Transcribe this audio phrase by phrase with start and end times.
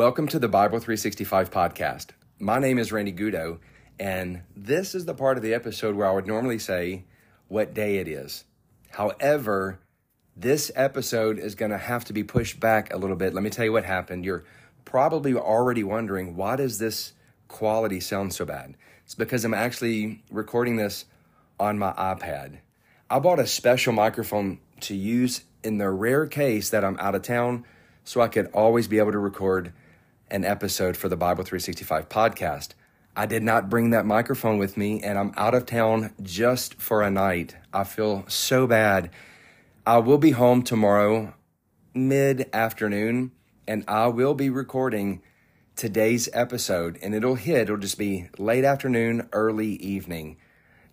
[0.00, 2.12] Welcome to the Bible 365 podcast.
[2.38, 3.58] My name is Randy Gudo,
[3.98, 7.04] and this is the part of the episode where I would normally say
[7.48, 8.44] what day it is.
[8.88, 9.78] However,
[10.34, 13.34] this episode is going to have to be pushed back a little bit.
[13.34, 14.24] Let me tell you what happened.
[14.24, 14.44] You're
[14.86, 17.12] probably already wondering why does this
[17.48, 18.78] quality sound so bad?
[19.04, 21.04] It's because I'm actually recording this
[21.58, 22.60] on my iPad.
[23.10, 27.20] I bought a special microphone to use in the rare case that I'm out of
[27.20, 27.66] town
[28.02, 29.74] so I could always be able to record
[30.30, 32.70] an episode for the Bible 365 podcast.
[33.16, 37.02] I did not bring that microphone with me and I'm out of town just for
[37.02, 37.56] a night.
[37.72, 39.10] I feel so bad.
[39.86, 41.34] I will be home tomorrow
[41.94, 43.32] mid afternoon
[43.66, 45.22] and I will be recording
[45.74, 50.36] today's episode and it'll hit, it'll just be late afternoon, early evening.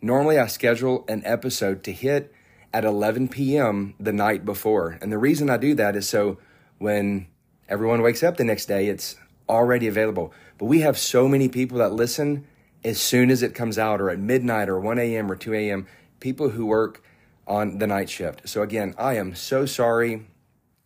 [0.01, 2.31] Normally, I schedule an episode to hit
[2.73, 3.95] at 11 p.m.
[3.99, 4.97] the night before.
[5.01, 6.37] And the reason I do that is so
[6.77, 7.27] when
[7.67, 9.15] everyone wakes up the next day, it's
[9.49, 10.33] already available.
[10.57, 12.45] But we have so many people that listen
[12.83, 15.87] as soon as it comes out, or at midnight, or 1 a.m., or 2 a.m.,
[16.19, 17.03] people who work
[17.47, 18.47] on the night shift.
[18.47, 20.27] So, again, I am so sorry.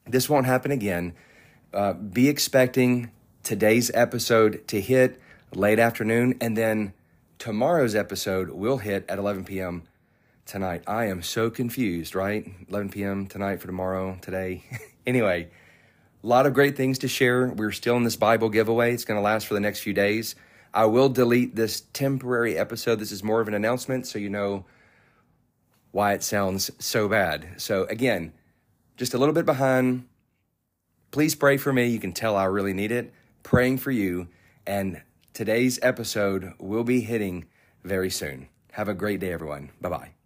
[0.06, 1.14] This won't happen again.
[1.74, 3.12] Uh, be expecting
[3.44, 5.20] today's episode to hit
[5.54, 6.94] late afternoon, and then
[7.38, 9.84] tomorrow's episode will hit at 11 p.m.
[10.46, 10.84] tonight.
[10.88, 12.50] I am so confused, right?
[12.70, 13.28] 11 p.m.
[13.28, 14.64] tonight for tomorrow, today.
[15.08, 15.50] anyway,
[16.24, 17.48] a lot of great things to share.
[17.48, 18.94] We're still in this Bible giveaway.
[18.94, 20.36] It's going to last for the next few days.
[20.74, 23.00] I will delete this temporary episode.
[23.00, 24.66] This is more of an announcement so you know
[25.92, 27.56] why it sounds so bad.
[27.58, 28.34] So, again,
[28.96, 30.08] just a little bit behind.
[31.12, 31.88] Please pray for me.
[31.88, 33.14] You can tell I really need it.
[33.44, 34.30] Praying for you.
[34.66, 35.02] And
[35.34, 37.46] today's episode will be hitting
[37.84, 38.48] very soon.
[38.74, 39.72] Have a great day, everyone.
[39.82, 40.21] Bye bye.